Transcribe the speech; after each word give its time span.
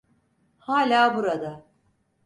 Hâlâ 0.59 1.15
burada. 1.15 1.65